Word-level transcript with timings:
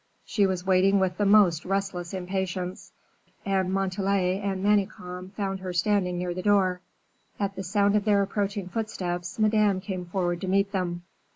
She 0.25 0.47
was 0.47 0.65
waiting 0.65 0.97
with 0.99 1.17
the 1.17 1.27
most 1.27 1.63
restless 1.63 2.11
impatience; 2.11 2.91
and 3.45 3.71
Montalais 3.71 4.39
and 4.39 4.63
Manicamp 4.65 5.35
found 5.35 5.59
her 5.59 5.73
standing 5.73 6.17
near 6.17 6.33
the 6.33 6.41
door. 6.41 6.81
At 7.39 7.55
the 7.55 7.61
sound 7.63 7.95
of 7.95 8.03
their 8.03 8.23
approaching 8.23 8.67
footsteps, 8.67 9.37
Madame 9.37 9.79
came 9.79 10.07
forward 10.07 10.41
to 10.41 10.47
meet 10.47 10.71
them. 10.71 11.03